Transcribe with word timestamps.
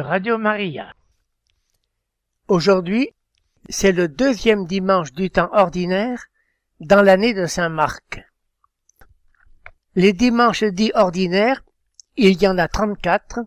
Radio 0.00 0.38
Maria. 0.38 0.94
Aujourd'hui, 2.48 3.10
c'est 3.68 3.92
le 3.92 4.08
deuxième 4.08 4.66
dimanche 4.66 5.12
du 5.12 5.30
temps 5.30 5.50
ordinaire 5.52 6.24
dans 6.80 7.02
l'année 7.02 7.34
de 7.34 7.46
Saint 7.46 7.68
Marc. 7.68 8.24
Les 9.94 10.12
dimanches 10.12 10.64
dits 10.64 10.92
ordinaires, 10.94 11.62
il 12.16 12.40
y 12.40 12.48
en 12.48 12.56
a 12.58 12.68
34, 12.68 13.40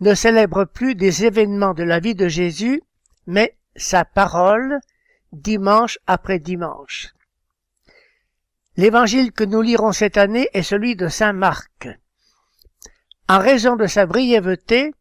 ne 0.00 0.14
célèbrent 0.14 0.64
plus 0.64 0.94
des 0.94 1.24
événements 1.24 1.74
de 1.74 1.82
la 1.82 2.00
vie 2.00 2.14
de 2.14 2.28
Jésus, 2.28 2.82
mais 3.26 3.56
sa 3.76 4.04
parole, 4.04 4.80
dimanche 5.32 5.98
après 6.06 6.38
dimanche. 6.38 7.14
L'évangile 8.76 9.32
que 9.32 9.44
nous 9.44 9.60
lirons 9.60 9.92
cette 9.92 10.16
année 10.16 10.48
est 10.54 10.62
celui 10.62 10.96
de 10.96 11.08
Saint 11.08 11.34
Marc. 11.34 11.88
En 13.28 13.38
raison 13.38 13.76
de 13.76 13.86
sa 13.86 14.06
brièveté, 14.06 14.94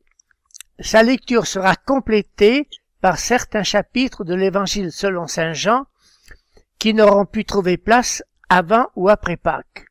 sa 0.80 1.03
lecture 1.03 1.47
sera 1.47 1.75
complétée 1.75 2.67
par 3.02 3.19
certains 3.19 3.64
chapitres 3.64 4.23
de 4.23 4.36
l'évangile 4.36 4.91
selon 4.91 5.27
Saint 5.27 5.53
Jean 5.53 5.86
qui 6.80 6.94
n'auront 6.94 7.25
pu 7.25 7.45
trouver 7.45 7.77
place 7.77 8.23
avant 8.50 8.88
ou 8.95 9.09
après 9.09 9.38
Pâques. 9.38 9.86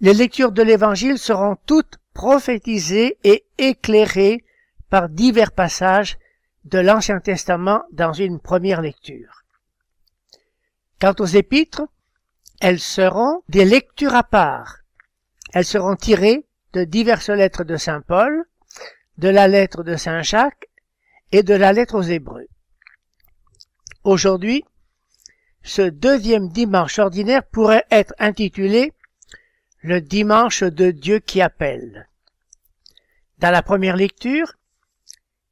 Les 0.00 0.12
lectures 0.12 0.52
de 0.52 0.62
l'évangile 0.62 1.18
seront 1.18 1.56
toutes 1.66 1.98
prophétisées 2.12 3.18
et 3.24 3.46
éclairées 3.58 4.44
par 4.90 5.08
divers 5.08 5.52
passages 5.52 6.18
de 6.64 6.78
l'Ancien 6.78 7.20
Testament 7.20 7.82
dans 7.92 8.12
une 8.12 8.38
première 8.38 8.80
lecture. 8.80 9.44
Quant 11.00 11.14
aux 11.18 11.26
épîtres, 11.26 11.82
elles 12.60 12.80
seront 12.80 13.42
des 13.48 13.64
lectures 13.64 14.14
à 14.14 14.24
part. 14.24 14.78
Elles 15.52 15.64
seront 15.64 15.96
tirées 15.96 16.46
de 16.72 16.84
diverses 16.84 17.30
lettres 17.30 17.64
de 17.64 17.76
Saint 17.76 18.00
Paul, 18.00 18.44
de 19.18 19.28
la 19.28 19.48
lettre 19.48 19.82
de 19.82 19.96
Saint 19.96 20.22
Jacques 20.22 20.68
et 21.32 21.42
de 21.42 21.54
la 21.54 21.72
lettre 21.72 21.98
aux 21.98 22.02
Hébreux. 22.02 22.46
Aujourd'hui, 24.02 24.64
ce 25.62 25.82
deuxième 25.82 26.48
dimanche 26.48 26.98
ordinaire 26.98 27.44
pourrait 27.44 27.86
être 27.90 28.14
intitulé 28.18 28.92
le 29.82 30.00
dimanche 30.00 30.62
de 30.62 30.90
Dieu 30.90 31.18
qui 31.20 31.40
appelle. 31.40 32.08
Dans 33.38 33.50
la 33.50 33.62
première 33.62 33.96
lecture, 33.96 34.54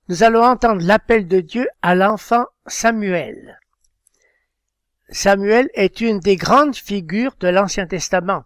nous 0.09 0.23
allons 0.23 0.45
entendre 0.45 0.83
l'appel 0.83 1.29
de 1.29 1.41
Dieu 1.41 1.69
à 1.81 1.95
l'enfant 1.95 2.47
Samuel. 2.67 3.59
Samuel 5.09 5.71
est 5.75 6.01
une 6.01 6.21
des 6.21 6.37
grandes 6.37 6.77
figures 6.77 7.37
de 7.41 7.49
l'Ancien 7.49 7.87
Testament. 7.87 8.45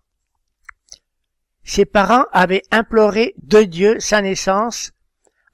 Ses 1.65 1.85
parents 1.85 2.27
avaient 2.33 2.63
imploré 2.71 3.35
de 3.43 3.63
Dieu 3.63 3.99
sa 4.01 4.23
naissance 4.23 4.93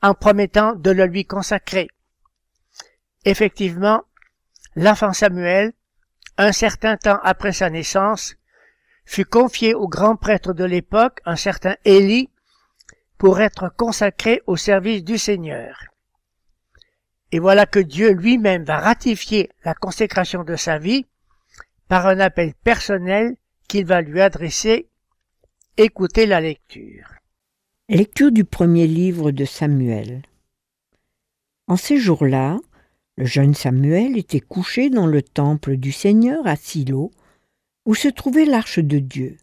en 0.03 0.15
promettant 0.15 0.75
de 0.75 0.91
le 0.91 1.07
lui 1.07 1.25
consacrer. 1.25 1.89
Effectivement, 3.25 4.03
l'enfant 4.75 5.13
Samuel, 5.13 5.73
un 6.39 6.53
certain 6.53 6.97
temps 6.97 7.21
après 7.23 7.53
sa 7.53 7.71
naissance, 7.71 8.35
fut 9.05 9.25
confié 9.25 9.75
au 9.75 9.89
grand 9.89 10.17
prêtre 10.17 10.53
de 10.53 10.65
l'époque, 10.65 11.21
un 11.25 11.37
certain 11.37 11.77
Élie, 11.85 12.31
pour 13.19 13.41
être 13.41 13.73
consacré 13.77 14.43
au 14.47 14.57
service 14.57 15.05
du 15.05 15.19
Seigneur. 15.19 15.85
Et 17.31 17.39
voilà 17.39 17.67
que 17.67 17.79
Dieu 17.79 18.11
lui-même 18.11 18.65
va 18.65 18.79
ratifier 18.79 19.51
la 19.65 19.75
consécration 19.75 20.45
de 20.45 20.57
sa 20.57 20.79
vie 20.79 21.07
par 21.89 22.07
un 22.07 22.21
appel 22.21 22.55
personnel 22.65 23.37
qu'il 23.69 23.87
va 23.87 24.03
lui 24.03 24.21
adresser. 24.21 24.89
Écoutez 25.77 26.27
la 26.27 26.41
lecture. 26.41 27.22
Lecture 27.95 28.33
du 28.33 28.45
premier 28.47 28.87
livre 28.87 29.33
de 29.33 29.45
Samuel. 29.45 30.23
En 31.67 31.77
ces 31.77 31.99
jours-là, 31.99 32.59
le 33.19 33.27
jeune 33.27 33.53
Samuel 33.53 34.17
était 34.17 34.41
couché 34.41 34.89
dans 34.89 35.07
le 35.07 35.21
temple 35.21 35.77
du 35.77 35.93
Seigneur 35.93 36.47
à 36.47 36.57
Silo, 36.57 37.11
où 37.85 37.95
se 37.95 38.09
trouvait 38.09 38.47
l'arche 38.47 38.79
de 38.79 38.99
Dieu. 38.99 39.37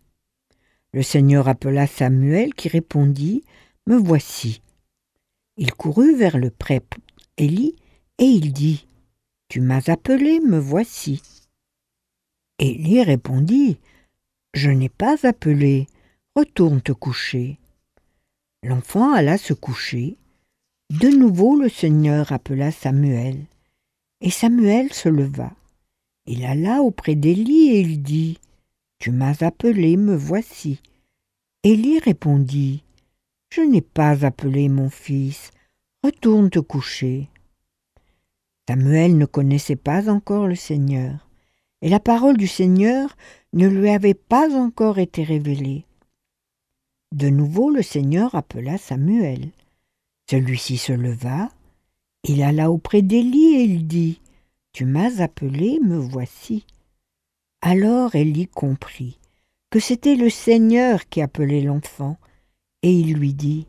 Le 0.94 1.04
Seigneur 1.04 1.48
appela 1.48 1.86
Samuel 1.86 2.56
qui 2.56 2.70
répondit 2.70 3.44
Me 3.86 3.98
voici. 3.98 4.64
Il 5.58 5.72
courut 5.72 6.16
vers 6.16 6.40
le 6.40 6.50
prêtre 6.50 6.98
Élie 7.38 7.76
et 8.18 8.26
il 8.26 8.52
dit 8.52 8.88
Tu 9.48 9.62
m'as 9.62 9.92
appelé, 9.92 10.40
me 10.40 10.58
voici. 10.58 11.22
Élie 12.58 13.04
répondit 13.04 13.78
Je 14.56 14.72
n'ai 14.72 14.90
pas 14.90 15.28
appelé, 15.28 15.86
retourne 16.36 16.82
te 16.82 16.94
coucher. 16.94 17.59
L'enfant 18.62 19.14
alla 19.14 19.38
se 19.38 19.54
coucher. 19.54 20.18
De 20.90 21.08
nouveau 21.08 21.56
le 21.56 21.70
Seigneur 21.70 22.32
appela 22.32 22.72
Samuel. 22.72 23.46
Et 24.22 24.32
Samuel 24.32 24.92
se 24.92 25.08
leva. 25.08 25.54
Il 26.26 26.44
alla 26.44 26.82
auprès 26.82 27.16
d'Élie 27.16 27.70
et 27.70 27.80
il 27.80 28.02
dit 28.04 28.38
Tu 29.00 29.12
m'as 29.12 29.44
appelé, 29.44 29.96
me 29.98 30.16
voici. 30.16 30.82
Élie 31.64 32.00
répondit 32.00 32.84
Je 33.50 33.62
n'ai 33.62 33.82
pas 33.82 34.26
appelé 34.26 34.68
mon 34.68 34.90
fils, 34.90 35.52
retourne 36.04 36.50
te 36.50 36.60
coucher. 36.60 37.30
Samuel 38.68 39.18
ne 39.18 39.26
connaissait 39.26 39.76
pas 39.76 40.10
encore 40.10 40.48
le 40.48 40.56
Seigneur, 40.56 41.28
et 41.82 41.90
la 41.90 42.00
parole 42.00 42.38
du 42.38 42.48
Seigneur 42.48 43.16
ne 43.54 43.68
lui 43.68 43.90
avait 43.90 44.14
pas 44.14 44.56
encore 44.56 45.00
été 45.00 45.24
révélée. 45.24 45.86
De 47.12 47.28
nouveau 47.30 47.72
le 47.72 47.82
Seigneur 47.82 48.36
appela 48.36 48.78
Samuel. 48.78 49.50
Celui-ci 50.30 50.78
se 50.78 50.94
leva, 50.94 51.50
il 52.24 52.44
alla 52.44 52.70
auprès 52.70 53.02
d'Élie 53.02 53.56
et 53.56 53.64
il 53.64 53.88
dit 53.88 54.22
Tu 54.74 54.86
m'as 54.86 55.20
appelé, 55.20 55.80
me 55.82 55.98
voici. 55.98 56.66
Alors 57.62 58.14
Élie 58.16 58.48
comprit 58.48 59.20
que 59.72 59.80
c'était 59.80 60.16
le 60.16 60.30
Seigneur 60.30 61.10
qui 61.10 61.22
appelait 61.22 61.62
l'enfant, 61.62 62.18
et 62.84 62.94
il 62.94 63.14
lui 63.16 63.34
dit 63.34 63.66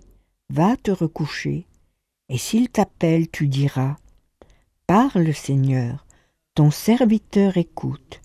Va 0.50 0.77
te 0.77 0.91
recoucher, 0.91 1.67
et 2.29 2.39
s'il 2.39 2.69
t'appelle, 2.69 3.31
tu 3.31 3.49
diras 3.49 3.97
Parle, 4.87 5.33
Seigneur, 5.34 6.06
ton 6.55 6.71
serviteur 6.71 7.56
écoute. 7.56 8.21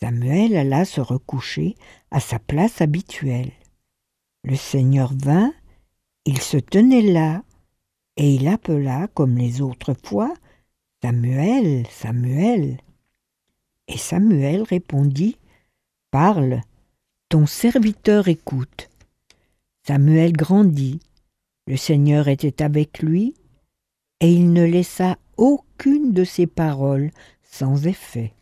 Samuel 0.00 0.56
alla 0.56 0.84
se 0.84 1.00
recoucher 1.00 1.76
à 2.10 2.20
sa 2.20 2.38
place 2.38 2.80
habituelle. 2.80 3.52
Le 4.44 4.56
Seigneur 4.56 5.12
vint, 5.14 5.52
il 6.24 6.40
se 6.40 6.56
tenait 6.56 7.02
là, 7.02 7.42
et 8.16 8.34
il 8.34 8.48
appela 8.48 9.08
comme 9.14 9.36
les 9.36 9.60
autres 9.60 9.94
fois 10.04 10.34
Samuel, 11.02 11.86
Samuel. 11.90 12.78
Et 13.86 13.98
Samuel 13.98 14.62
répondit 14.62 15.36
Parle, 16.10 16.62
ton 17.28 17.46
serviteur 17.46 18.28
écoute. 18.28 18.88
Samuel 19.86 20.32
grandit, 20.32 21.00
le 21.66 21.76
Seigneur 21.76 22.28
était 22.28 22.62
avec 22.62 23.00
lui, 23.00 23.34
et 24.20 24.32
il 24.32 24.52
ne 24.52 24.64
laissa 24.64 25.16
aucune 25.36 26.12
de 26.12 26.24
ses 26.24 26.46
paroles 26.46 27.10
sans 27.42 27.86
effet. 27.86 28.32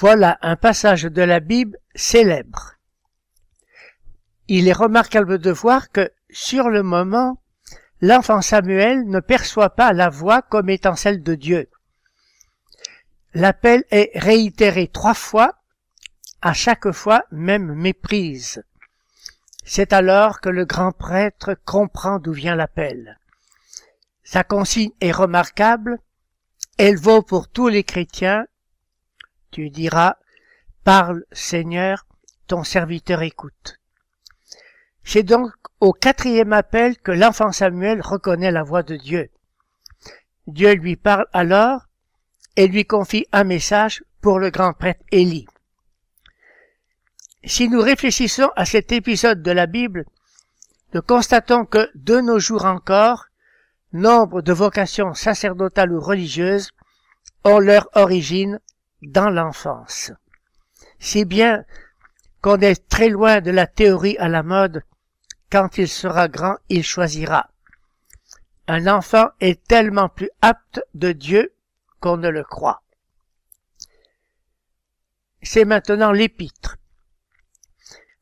Voilà 0.00 0.38
un 0.42 0.54
passage 0.54 1.02
de 1.02 1.22
la 1.22 1.40
Bible 1.40 1.76
célèbre. 1.96 2.74
Il 4.46 4.68
est 4.68 4.72
remarquable 4.72 5.38
de 5.38 5.50
voir 5.50 5.90
que, 5.90 6.12
sur 6.30 6.68
le 6.68 6.84
moment, 6.84 7.42
l'enfant 8.00 8.40
Samuel 8.40 9.08
ne 9.08 9.18
perçoit 9.18 9.70
pas 9.70 9.92
la 9.92 10.08
voix 10.08 10.40
comme 10.40 10.70
étant 10.70 10.94
celle 10.94 11.24
de 11.24 11.34
Dieu. 11.34 11.68
L'appel 13.34 13.82
est 13.90 14.12
réitéré 14.14 14.86
trois 14.86 15.14
fois 15.14 15.56
à 16.42 16.52
chaque 16.52 16.92
fois 16.92 17.24
même 17.32 17.74
méprise. 17.74 18.62
C'est 19.64 19.92
alors 19.92 20.40
que 20.40 20.48
le 20.48 20.64
grand 20.64 20.92
prêtre 20.92 21.56
comprend 21.64 22.20
d'où 22.20 22.32
vient 22.32 22.54
l'appel. 22.54 23.18
Sa 24.22 24.44
consigne 24.44 24.92
est 25.00 25.10
remarquable, 25.10 25.98
elle 26.76 26.96
vaut 26.96 27.22
pour 27.22 27.48
tous 27.48 27.66
les 27.66 27.82
chrétiens 27.82 28.46
Tu 29.50 29.70
diras, 29.70 30.16
Parle, 30.84 31.24
Seigneur, 31.32 32.06
ton 32.46 32.64
serviteur 32.64 33.22
écoute. 33.22 33.78
C'est 35.04 35.22
donc 35.22 35.52
au 35.80 35.92
quatrième 35.92 36.52
appel 36.52 36.98
que 36.98 37.12
l'enfant 37.12 37.52
Samuel 37.52 38.00
reconnaît 38.00 38.50
la 38.50 38.62
voix 38.62 38.82
de 38.82 38.96
Dieu. 38.96 39.30
Dieu 40.46 40.72
lui 40.74 40.96
parle 40.96 41.26
alors 41.32 41.82
et 42.56 42.68
lui 42.68 42.84
confie 42.84 43.26
un 43.32 43.44
message 43.44 44.02
pour 44.20 44.38
le 44.38 44.50
grand 44.50 44.72
prêtre 44.72 45.04
Élie. 45.12 45.46
Si 47.44 47.68
nous 47.68 47.80
réfléchissons 47.80 48.50
à 48.56 48.64
cet 48.64 48.92
épisode 48.92 49.42
de 49.42 49.50
la 49.50 49.66
Bible, 49.66 50.04
nous 50.94 51.02
constatons 51.02 51.64
que, 51.64 51.90
de 51.94 52.20
nos 52.20 52.38
jours 52.38 52.64
encore, 52.64 53.26
nombre 53.92 54.42
de 54.42 54.52
vocations 54.52 55.14
sacerdotales 55.14 55.92
ou 55.92 56.00
religieuses 56.00 56.70
ont 57.44 57.58
leur 57.58 57.88
origine 57.94 58.58
dans 59.02 59.30
l'enfance. 59.30 60.12
Si 60.98 61.24
bien 61.24 61.64
qu'on 62.40 62.60
est 62.60 62.88
très 62.88 63.08
loin 63.08 63.40
de 63.40 63.50
la 63.50 63.66
théorie 63.66 64.16
à 64.18 64.28
la 64.28 64.42
mode, 64.42 64.82
quand 65.50 65.78
il 65.78 65.88
sera 65.88 66.28
grand, 66.28 66.56
il 66.68 66.84
choisira. 66.84 67.48
Un 68.66 68.86
enfant 68.86 69.28
est 69.40 69.64
tellement 69.66 70.08
plus 70.08 70.30
apte 70.42 70.80
de 70.94 71.12
Dieu 71.12 71.52
qu'on 72.00 72.18
ne 72.18 72.28
le 72.28 72.44
croit. 72.44 72.82
C'est 75.42 75.64
maintenant 75.64 76.12
l'épître. 76.12 76.76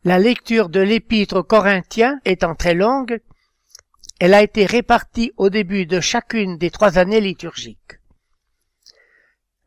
La 0.04 0.18
lecture 0.18 0.68
de 0.68 0.80
l'épître 0.80 1.36
aux 1.36 1.42
Corinthiens 1.42 2.20
étant 2.24 2.54
très 2.54 2.74
longue, 2.74 3.20
elle 4.20 4.34
a 4.34 4.42
été 4.42 4.64
répartie 4.64 5.32
au 5.36 5.50
début 5.50 5.84
de 5.84 6.00
chacune 6.00 6.58
des 6.58 6.70
trois 6.70 6.98
années 6.98 7.20
liturgiques. 7.20 7.98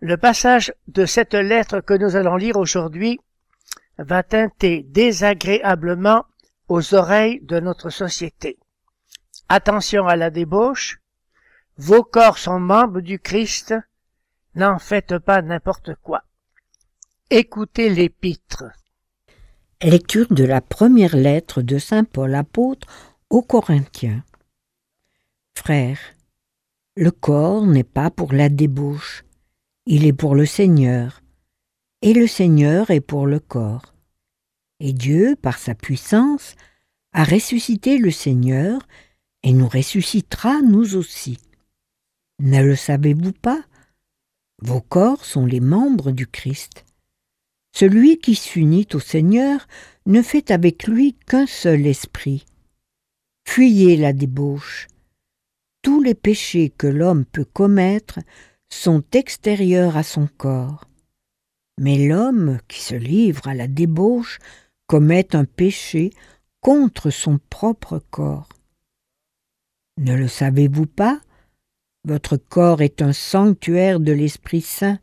Le 0.02 0.16
passage 0.16 0.74
de 0.88 1.06
cette 1.06 1.34
lettre 1.34 1.82
que 1.82 1.94
nous 1.94 2.16
allons 2.16 2.38
lire 2.38 2.56
aujourd'hui 2.56 3.20
va 3.98 4.24
teinter 4.24 4.84
désagréablement 4.84 6.24
aux 6.70 6.94
oreilles 6.94 7.42
de 7.42 7.60
notre 7.60 7.90
société. 7.90 8.58
Attention 9.50 10.08
à 10.08 10.16
la 10.16 10.30
débauche, 10.30 11.02
vos 11.76 12.04
corps 12.04 12.38
sont 12.38 12.60
membres 12.60 13.02
du 13.02 13.20
Christ, 13.20 13.76
n'en 14.56 14.80
faites 14.80 15.18
pas 15.18 15.42
n'importe 15.42 15.96
quoi. 16.02 16.24
Écoutez 17.30 17.90
l'épître. 17.90 18.64
Lecture 19.82 20.28
de 20.32 20.46
la 20.46 20.62
première 20.62 21.16
lettre 21.16 21.62
de 21.62 21.78
Saint 21.78 22.04
Paul 22.06 22.36
apôtre 22.36 22.88
aux 23.30 23.42
Corinthiens. 23.42 24.24
Frères, 25.56 26.00
le 26.96 27.12
corps 27.12 27.66
n'est 27.66 27.84
pas 27.84 28.12
pour 28.12 28.34
la 28.34 28.50
débauche, 28.50 29.24
il 29.92 30.06
est 30.06 30.14
pour 30.14 30.36
le 30.36 30.46
Seigneur, 30.46 31.24
et 32.04 32.14
le 32.14 32.28
Seigneur 32.28 32.92
est 32.92 33.02
pour 33.02 33.26
le 33.26 33.40
corps. 33.40 33.96
Et 34.80 34.94
Dieu, 34.94 35.36
par 35.36 35.58
sa 35.58 35.74
puissance, 35.74 36.56
a 37.12 37.24
ressuscité 37.24 37.98
le 37.98 38.12
Seigneur, 38.12 38.88
et 39.42 39.52
nous 39.52 39.68
ressuscitera 39.68 40.62
nous 40.62 40.96
aussi. 40.96 41.40
Ne 42.38 42.62
le 42.62 42.76
savez-vous 42.76 43.32
pas? 43.32 43.64
Vos 44.62 44.80
corps 44.80 45.26
sont 45.26 45.48
les 45.48 45.60
membres 45.60 46.12
du 46.12 46.28
Christ. 46.28 46.86
Celui 47.72 48.20
qui 48.20 48.36
s'unit 48.36 48.88
au 48.94 49.00
Seigneur 49.00 49.68
ne 50.06 50.22
fait 50.22 50.52
avec 50.52 50.86
lui 50.86 51.16
qu'un 51.26 51.48
seul 51.48 51.88
esprit. 51.88 52.46
Fuyez 53.44 53.98
la 53.98 54.14
débauche. 54.14 54.88
Tous 55.82 56.04
les 56.04 56.14
péchés 56.14 56.70
que 56.70 56.86
l'homme 56.86 57.26
peut 57.26 57.46
commettre 57.46 58.20
sont 58.70 59.04
extérieurs 59.14 59.98
à 59.98 60.04
son 60.04 60.28
corps. 60.38 60.88
Mais 61.80 62.08
l'homme 62.08 62.60
qui 62.68 62.82
se 62.82 62.96
livre 62.96 63.48
à 63.48 63.54
la 63.54 63.68
débauche 63.68 64.40
commet 64.88 65.36
un 65.36 65.46
péché 65.46 66.12
contre 66.62 67.10
son 67.10 67.40
propre 67.50 68.00
corps. 68.10 68.50
Ne 69.98 70.16
le 70.16 70.28
savez-vous 70.28 70.86
pas? 70.86 71.22
Votre 72.06 72.38
corps 72.38 72.82
est 72.82 73.02
un 73.02 73.14
sanctuaire 73.14 74.00
de 74.00 74.12
l'Esprit 74.12 74.62
Saint, 74.62 75.00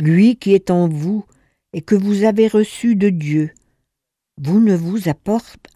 lui 0.00 0.36
qui 0.36 0.54
est 0.54 0.70
en 0.70 0.88
vous 0.88 1.24
et 1.72 1.82
que 1.82 1.94
vous 1.94 2.24
avez 2.24 2.48
reçu 2.48 2.96
de 2.96 3.10
Dieu. 3.10 3.52
Vous 4.40 4.60
ne 4.60 4.74
vous 4.74 5.08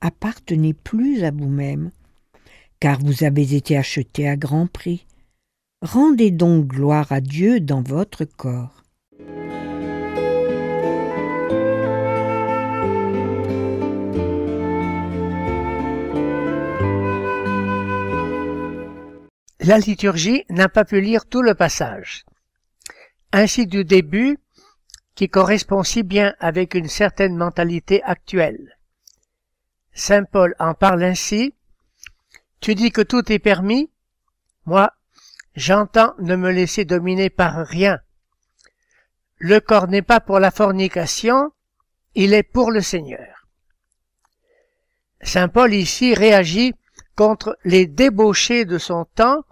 appartenez 0.00 0.74
plus 0.74 1.24
à 1.24 1.30
vous-même, 1.30 1.90
car 2.80 2.98
vous 3.00 3.24
avez 3.24 3.54
été 3.54 3.76
acheté 3.76 4.28
à 4.28 4.36
grand 4.36 4.66
prix. 4.66 5.06
Rendez 5.86 6.32
donc 6.32 6.66
gloire 6.66 7.12
à 7.12 7.20
Dieu 7.20 7.60
dans 7.60 7.80
votre 7.80 8.24
corps. 8.24 8.82
La 19.60 19.78
liturgie 19.78 20.42
n'a 20.50 20.68
pas 20.68 20.84
pu 20.84 21.00
lire 21.00 21.24
tout 21.26 21.40
le 21.40 21.54
passage. 21.54 22.24
Ainsi 23.30 23.68
du 23.68 23.84
début, 23.84 24.38
qui 25.14 25.28
correspond 25.28 25.84
si 25.84 26.02
bien 26.02 26.34
avec 26.40 26.74
une 26.74 26.88
certaine 26.88 27.36
mentalité 27.36 28.02
actuelle. 28.02 28.76
Saint 29.92 30.24
Paul 30.24 30.56
en 30.58 30.74
parle 30.74 31.04
ainsi. 31.04 31.54
Tu 32.58 32.74
dis 32.74 32.90
que 32.90 33.02
tout 33.02 33.30
est 33.30 33.38
permis? 33.38 33.88
Moi, 34.64 34.90
J'entends 35.56 36.14
ne 36.18 36.36
me 36.36 36.50
laisser 36.50 36.84
dominer 36.84 37.30
par 37.30 37.66
rien. 37.66 37.98
Le 39.38 39.58
corps 39.58 39.88
n'est 39.88 40.02
pas 40.02 40.20
pour 40.20 40.38
la 40.38 40.50
fornication, 40.50 41.50
il 42.14 42.34
est 42.34 42.42
pour 42.42 42.70
le 42.70 42.82
Seigneur. 42.82 43.48
Saint 45.22 45.48
Paul 45.48 45.72
ici 45.72 46.14
réagit 46.14 46.74
contre 47.16 47.58
les 47.64 47.86
débauchés 47.86 48.66
de 48.66 48.76
son 48.76 49.06
temps 49.06 49.44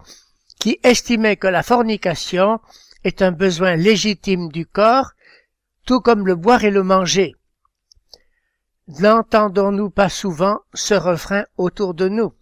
qui 0.59 0.79
estimaient 0.83 1.37
que 1.37 1.47
la 1.47 1.63
fornication 1.63 2.59
est 3.03 3.23
un 3.23 3.31
besoin 3.31 3.75
légitime 3.75 4.49
du 4.51 4.67
corps, 4.67 5.11
tout 5.85 6.01
comme 6.01 6.27
le 6.27 6.35
boire 6.35 6.63
et 6.63 6.71
le 6.71 6.83
manger. 6.83 7.35
N'entendons-nous 8.87 9.89
pas 9.89 10.09
souvent 10.09 10.59
ce 10.75 10.93
refrain 10.93 11.45
autour 11.57 11.95
de 11.95 12.07
nous? 12.07 12.33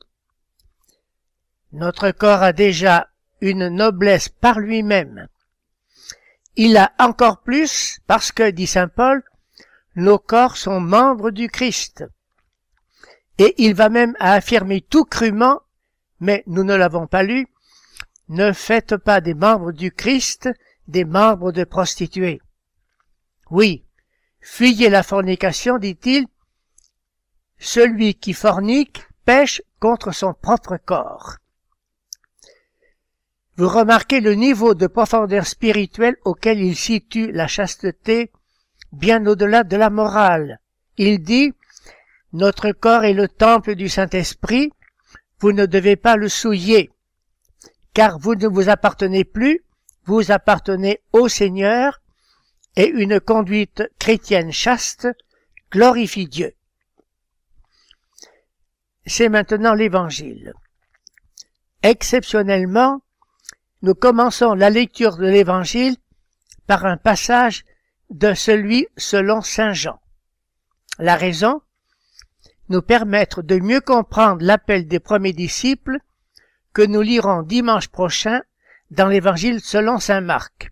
Notre 1.72 2.12
corps 2.12 2.44
a 2.44 2.52
déjà 2.52 3.08
une 3.44 3.68
noblesse 3.68 4.30
par 4.30 4.60
lui-même. 4.60 5.28
Il 6.56 6.78
a 6.78 6.94
encore 6.98 7.42
plus 7.42 8.00
parce 8.08 8.32
que, 8.32 8.50
dit 8.50 8.68
Saint 8.68 8.88
Paul, 8.88 9.22
nos 9.96 10.18
corps 10.18 10.56
sont 10.56 10.80
membres 10.80 11.30
du 11.30 11.50
Christ. 11.50 12.06
Et 13.38 13.54
il 13.58 13.76
va 13.76 13.90
même 13.90 14.16
à 14.20 14.34
affirmer 14.34 14.80
tout 14.80 15.04
crûment, 15.04 15.62
mais 16.22 16.44
nous 16.48 16.64
ne 16.64 16.74
l'avons 16.74 17.06
pas 17.06 17.24
lu, 17.24 17.48
ne 18.30 18.54
faites 18.54 18.96
pas 18.96 19.20
des 19.20 19.34
membres 19.34 19.74
du 19.74 19.92
Christ 19.92 20.50
des 20.88 21.04
membres 21.04 21.52
de 21.52 21.66
prostituées. 21.66 22.42
Oui, 23.50 23.84
fuyez 24.40 24.90
la 24.90 25.04
fornication, 25.04 25.78
dit-il, 25.78 26.28
celui 27.60 28.16
qui 28.16 28.34
fornique 28.34 29.06
pêche 29.26 29.62
contre 29.80 30.14
son 30.14 30.34
propre 30.34 30.78
corps. 30.78 31.38
Vous 33.56 33.70
remarquez 33.70 34.20
le 34.20 34.34
niveau 34.34 34.74
de 34.74 34.88
profondeur 34.88 35.46
spirituelle 35.46 36.18
auquel 36.26 36.60
il 36.60 36.76
situe 36.76 37.32
la 37.32 37.48
chasteté, 37.48 38.32
bien 38.92 39.26
au-delà 39.28 39.64
de 39.64 39.78
la 39.78 39.92
morale. 39.92 40.60
Il 40.98 41.22
dit, 41.22 41.54
Notre 42.32 42.72
corps 42.72 43.04
est 43.04 43.14
le 43.14 43.28
temple 43.28 43.76
du 43.76 43.90
Saint-Esprit, 43.90 44.72
vous 45.40 45.52
ne 45.52 45.68
devez 45.68 45.96
pas 45.96 46.16
le 46.16 46.30
souiller, 46.30 46.92
car 47.94 48.18
vous 48.18 48.34
ne 48.34 48.48
vous 48.48 48.70
appartenez 48.70 49.24
plus, 49.24 49.64
vous 50.06 50.32
appartenez 50.32 51.02
au 51.12 51.28
Seigneur, 51.28 52.02
et 52.76 52.88
une 52.88 53.20
conduite 53.20 53.84
chrétienne 54.00 54.52
chaste 54.52 55.08
glorifie 55.72 56.28
Dieu. 56.28 56.54
C'est 59.06 59.30
maintenant 59.30 59.76
l'Évangile. 59.76 60.54
Exceptionnellement, 61.84 63.02
nous 63.84 63.96
commençons 63.96 64.54
la 64.54 64.70
lecture 64.70 65.18
de 65.18 65.28
l'Évangile 65.28 65.98
par 66.68 66.86
un 66.86 66.96
passage 66.96 67.66
de 68.10 68.34
celui 68.34 68.88
selon 68.96 69.42
Saint 69.42 69.74
Jean. 69.74 70.00
La 71.00 71.18
raison 71.18 71.62
Nous 72.70 72.82
permettre 72.82 73.42
de 73.42 73.60
mieux 73.60 73.82
comprendre 73.82 74.42
l'appel 74.42 74.88
des 74.88 75.02
premiers 75.02 75.34
disciples 75.34 76.00
que 76.72 76.82
nous 76.82 77.02
lirons 77.02 77.44
dimanche 77.44 77.90
prochain 77.90 78.42
dans 78.90 79.08
l'Évangile 79.08 79.60
selon 79.60 80.00
Saint 80.00 80.22
Marc. 80.22 80.72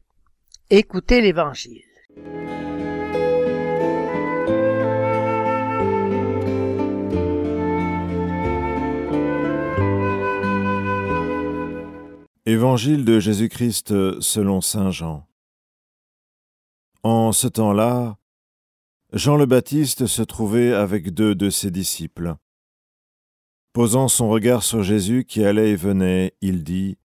Écoutez 0.70 1.20
l'Évangile. 1.20 1.84
Évangile 12.48 13.06
de 13.06 13.20
Jésus-Christ 13.20 14.20
selon 14.20 14.62
Saint 14.62 14.90
Jean. 14.90 15.28
En 17.04 17.34
ce 17.34 17.48
temps-là, 17.48 18.18
Jean 19.14 19.36
le 19.36 19.46
Baptiste 19.46 20.08
se 20.08 20.24
trouvait 20.24 20.74
avec 20.74 21.14
deux 21.14 21.36
de 21.36 21.52
ses 21.52 21.70
disciples. 21.70 22.36
Posant 23.74 24.08
son 24.08 24.28
regard 24.28 24.64
sur 24.64 24.82
Jésus 24.82 25.24
qui 25.24 25.44
allait 25.44 25.70
et 25.70 25.76
venait, 25.76 26.34
il 26.42 26.64
dit 26.64 26.98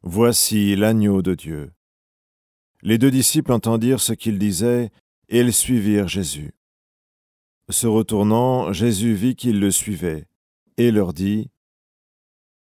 Voici 0.00 0.74
l'agneau 0.74 1.20
de 1.20 1.34
Dieu. 1.34 1.72
Les 2.80 2.96
deux 2.96 3.10
disciples 3.10 3.52
entendirent 3.52 4.00
ce 4.00 4.14
qu'il 4.14 4.38
disait, 4.38 4.90
et 5.28 5.40
ils 5.40 5.52
suivirent 5.52 6.08
Jésus. 6.08 6.54
Se 7.68 7.86
retournant, 7.86 8.72
Jésus 8.72 9.12
vit 9.12 9.36
qu'ils 9.36 9.60
le 9.60 9.70
suivaient, 9.70 10.26
et 10.78 10.90
leur 10.90 11.12
dit 11.12 11.50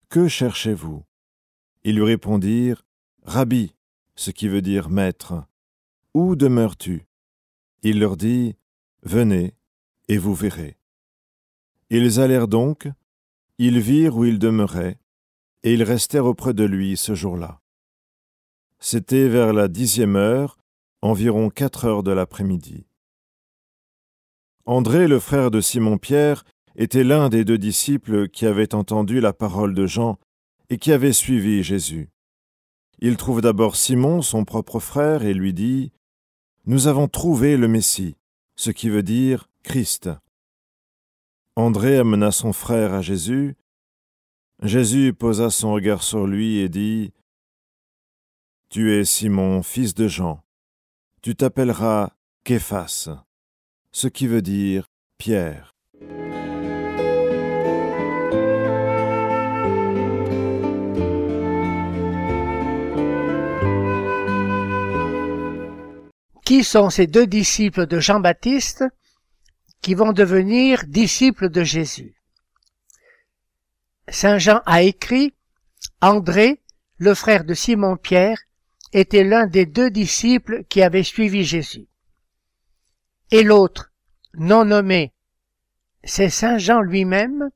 Que 0.09 0.27
cherchez-vous? 0.27 1.06
Ils 1.89 1.95
lui 1.95 2.03
répondirent 2.03 2.85
Rabbi, 3.23 3.73
ce 4.17 4.33
qui 4.33 4.49
veut 4.49 4.61
dire 4.61 4.91
maître. 4.91 5.45
Où 6.15 6.35
demeures-tu? 6.35 7.07
Il 7.85 8.01
leur 8.01 8.17
dit 8.17 8.57
Venez, 9.05 9.55
et 10.09 10.19
vous 10.19 10.35
verrez. 10.35 10.79
Ils 11.91 12.19
allèrent 12.19 12.49
donc, 12.49 12.89
ils 13.59 13.79
virent 13.79 14.17
où 14.17 14.25
il 14.25 14.41
demeurait, 14.41 14.99
et 15.63 15.75
ils 15.75 15.85
restèrent 15.85 16.25
auprès 16.25 16.55
de 16.55 16.65
lui 16.65 16.97
ce 16.97 17.15
jour-là. 17.15 17.61
C'était 18.81 19.29
vers 19.29 19.53
la 19.53 19.69
dixième 19.69 20.17
heure, 20.17 20.59
environ 21.03 21.51
quatre 21.51 21.85
heures 21.85 22.03
de 22.03 22.11
l'après-midi. 22.11 22.89
André, 24.65 25.07
le 25.07 25.21
frère 25.21 25.53
de 25.53 25.61
Simon-Pierre, 25.61 26.43
était 26.75 27.05
l'un 27.05 27.29
des 27.29 27.45
deux 27.45 27.59
disciples 27.59 28.29
qui 28.29 28.45
avaient 28.45 28.75
entendu 28.75 29.21
la 29.21 29.33
parole 29.33 29.73
de 29.73 29.87
Jean 29.87 30.19
et 30.71 30.79
qui 30.79 30.93
avaient 30.93 31.13
suivi 31.13 31.63
Jésus. 31.63 32.09
Il 32.99 33.17
trouve 33.17 33.41
d'abord 33.41 33.77
Simon, 33.77 34.23
son 34.23 34.45
propre 34.45 34.81
frère, 34.81 35.25
et 35.25 35.35
lui 35.35 35.53
dit 35.53 35.93
Nous 36.65 36.87
avons 36.87 37.09
trouvé 37.09 37.57
le 37.57 37.69
Messie, 37.69 38.17
ce 38.57 38.71
qui 38.71 38.89
veut 38.89 39.03
dire 39.03 39.49
Christ. 39.63 40.11
André 41.55 41.99
amena 41.99 42.31
son 42.31 42.53
frère 42.53 42.95
à 42.95 43.03
Jésus. 43.03 43.57
Jésus 44.63 45.13
posa 45.13 45.51
son 45.51 45.73
regard 45.73 46.03
sur 46.03 46.27
lui 46.27 46.59
et 46.59 46.69
dit 46.69 47.13
Tu 48.71 48.93
es 48.93 49.05
Simon, 49.05 49.63
fils 49.63 49.95
de 49.95 50.09
Jean. 50.09 50.43
Tu 51.23 51.35
t'appelleras 51.37 52.11
Képhas 52.45 53.11
ce 53.97 54.09
qui 54.09 54.27
veut 54.27 54.43
dire 54.43 54.91
Pierre. 55.17 55.76
Qui 66.47 66.65
sont 66.65 66.89
ces 66.89 67.07
deux 67.07 67.27
disciples 67.27 67.87
de 67.87 68.01
Jean-Baptiste 68.01 68.85
qui 69.83 69.95
vont 69.95 70.13
devenir 70.13 70.85
disciples 70.87 71.51
de 71.51 71.63
Jésus 71.63 72.15
Saint 74.09 74.39
Jean 74.39 74.63
a 74.65 74.83
écrit 74.83 75.35
André, 76.01 76.63
le 76.97 77.15
frère 77.15 77.45
de 77.45 77.53
Simon-Pierre, 77.53 78.39
était 78.95 79.25
l'un 79.25 79.47
des 79.47 79.67
deux 79.67 79.91
disciples 79.91 80.65
qui 80.71 80.81
avaient 80.81 81.03
suivi 81.03 81.45
Jésus 81.45 81.89
et 83.31 83.43
l'autre, 83.43 83.93
non 84.35 84.65
nommé, 84.65 85.13
c'est 86.05 86.31
Saint 86.31 86.59
Jean 86.59 86.81
lui-même, 86.81 87.51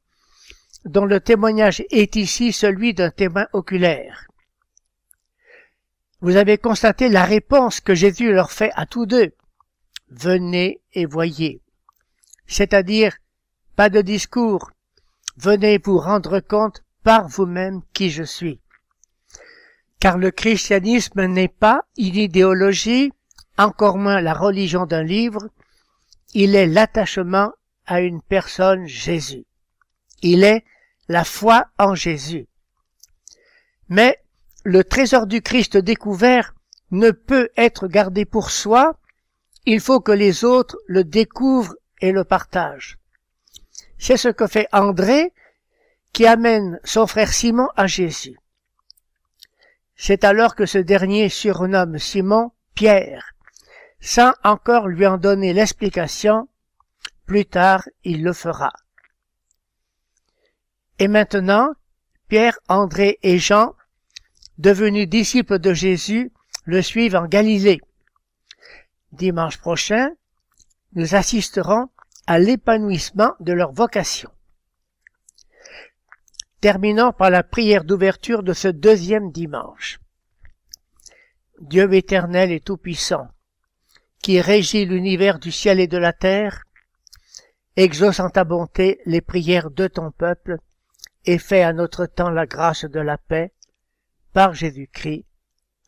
dont 0.84 1.04
le 1.04 1.20
témoignage 1.20 1.84
est 1.90 2.16
ici 2.16 2.52
celui 2.52 2.94
d'un 2.94 3.10
témoin 3.10 3.46
oculaire. 3.52 4.29
Vous 6.20 6.36
avez 6.36 6.58
constaté 6.58 7.08
la 7.08 7.24
réponse 7.24 7.80
que 7.80 7.94
Jésus 7.94 8.32
leur 8.32 8.52
fait 8.52 8.70
à 8.74 8.84
tous 8.84 9.06
deux. 9.06 9.32
Venez 10.10 10.80
et 10.92 11.06
voyez. 11.06 11.62
C'est-à-dire, 12.46 13.16
pas 13.76 13.88
de 13.88 14.02
discours. 14.02 14.70
Venez 15.36 15.78
vous 15.78 15.98
rendre 15.98 16.40
compte 16.40 16.82
par 17.02 17.28
vous-même 17.28 17.80
qui 17.94 18.10
je 18.10 18.24
suis. 18.24 18.60
Car 19.98 20.18
le 20.18 20.30
christianisme 20.30 21.24
n'est 21.24 21.48
pas 21.48 21.84
une 21.96 22.16
idéologie, 22.16 23.12
encore 23.56 23.96
moins 23.96 24.20
la 24.20 24.34
religion 24.34 24.86
d'un 24.86 25.02
livre, 25.02 25.48
il 26.34 26.54
est 26.54 26.66
l'attachement 26.66 27.52
à 27.86 28.00
une 28.00 28.20
personne 28.20 28.86
Jésus. 28.86 29.44
Il 30.22 30.44
est 30.44 30.64
la 31.08 31.24
foi 31.24 31.66
en 31.78 31.94
Jésus. 31.94 32.46
Mais 33.88 34.18
le 34.64 34.84
trésor 34.84 35.26
du 35.26 35.42
Christ 35.42 35.76
découvert 35.76 36.54
ne 36.90 37.10
peut 37.10 37.50
être 37.56 37.86
gardé 37.86 38.24
pour 38.24 38.50
soi, 38.50 38.98
il 39.66 39.80
faut 39.80 40.00
que 40.00 40.12
les 40.12 40.44
autres 40.44 40.76
le 40.86 41.04
découvrent 41.04 41.76
et 42.00 42.12
le 42.12 42.24
partagent. 42.24 42.98
C'est 43.98 44.16
ce 44.16 44.28
que 44.28 44.46
fait 44.46 44.66
André 44.72 45.32
qui 46.12 46.26
amène 46.26 46.80
son 46.84 47.06
frère 47.06 47.32
Simon 47.32 47.68
à 47.76 47.86
Jésus. 47.86 48.38
C'est 49.96 50.24
alors 50.24 50.54
que 50.56 50.66
ce 50.66 50.78
dernier 50.78 51.28
surnomme 51.28 51.98
Simon 51.98 52.52
Pierre, 52.74 53.34
sans 54.00 54.32
encore 54.42 54.88
lui 54.88 55.06
en 55.06 55.18
donner 55.18 55.52
l'explication, 55.52 56.48
plus 57.26 57.44
tard 57.44 57.86
il 58.02 58.24
le 58.24 58.32
fera. 58.32 58.72
Et 60.98 61.08
maintenant, 61.08 61.72
Pierre, 62.28 62.58
André 62.68 63.18
et 63.22 63.38
Jean, 63.38 63.74
devenus 64.60 65.08
disciples 65.08 65.58
de 65.58 65.72
Jésus, 65.72 66.32
le 66.64 66.82
suivent 66.82 67.16
en 67.16 67.26
Galilée. 67.26 67.80
Dimanche 69.12 69.56
prochain, 69.56 70.10
nous 70.92 71.14
assisterons 71.14 71.88
à 72.26 72.38
l'épanouissement 72.38 73.32
de 73.40 73.52
leur 73.54 73.72
vocation. 73.72 74.30
Terminons 76.60 77.12
par 77.12 77.30
la 77.30 77.42
prière 77.42 77.84
d'ouverture 77.84 78.42
de 78.42 78.52
ce 78.52 78.68
deuxième 78.68 79.32
dimanche. 79.32 79.98
Dieu 81.60 81.92
éternel 81.94 82.52
et 82.52 82.60
tout-puissant, 82.60 83.28
qui 84.22 84.42
régit 84.42 84.84
l'univers 84.84 85.38
du 85.38 85.52
ciel 85.52 85.80
et 85.80 85.88
de 85.88 85.96
la 85.96 86.12
terre, 86.12 86.64
exauce 87.76 88.20
en 88.20 88.28
ta 88.28 88.44
bonté 88.44 89.00
les 89.06 89.22
prières 89.22 89.70
de 89.70 89.86
ton 89.86 90.10
peuple, 90.10 90.58
et 91.24 91.38
fais 91.38 91.62
à 91.62 91.72
notre 91.72 92.04
temps 92.04 92.30
la 92.30 92.44
grâce 92.44 92.84
de 92.84 93.00
la 93.00 93.16
paix, 93.16 93.52
par 94.32 94.54
Jésus-Christ. 94.54 95.24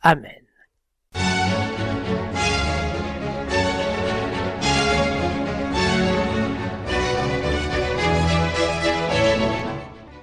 Amen. 0.03 0.43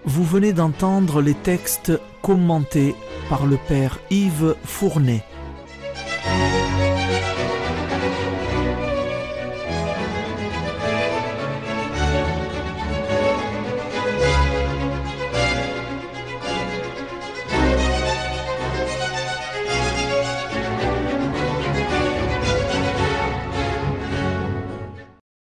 Vous 0.06 0.24
venez 0.24 0.54
d'entendre 0.54 1.22
les 1.22 1.36
textes 1.36 1.94
commentés 2.22 2.96
par 3.30 3.46
le 3.46 3.58
Père 3.68 4.00
Yves 4.10 4.56
Fournet. 4.64 5.24